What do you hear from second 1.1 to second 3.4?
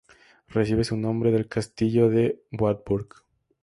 del castillo de Wartburg.